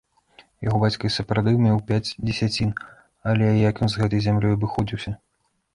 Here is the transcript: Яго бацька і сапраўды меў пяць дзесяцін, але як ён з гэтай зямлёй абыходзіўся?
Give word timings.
Яго 0.67 0.77
бацька 0.83 1.03
і 1.09 1.11
сапраўды 1.17 1.53
меў 1.65 1.77
пяць 1.91 2.13
дзесяцін, 2.25 2.69
але 3.33 3.47
як 3.69 3.75
ён 3.87 3.95
з 3.97 4.05
гэтай 4.05 4.19
зямлёй 4.31 4.53
абыходзіўся? 4.61 5.11